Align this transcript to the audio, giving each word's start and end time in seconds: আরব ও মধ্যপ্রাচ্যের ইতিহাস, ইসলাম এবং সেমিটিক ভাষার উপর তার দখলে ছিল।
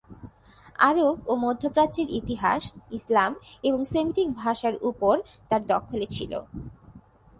আরব 0.79 1.15
ও 1.27 1.33
মধ্যপ্রাচ্যের 1.45 2.07
ইতিহাস, 2.19 2.63
ইসলাম 2.97 3.31
এবং 3.63 3.79
সেমিটিক 3.93 4.27
ভাষার 4.41 4.75
উপর 4.89 5.15
তার 5.49 5.61
দখলে 5.71 6.05
ছিল। 6.15 6.31